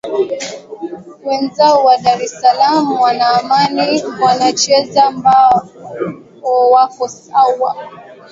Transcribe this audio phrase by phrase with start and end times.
[1.27, 5.67] wanzao wa dar es salam wana amani wanacheza mbao
[6.71, 7.89] wako sawa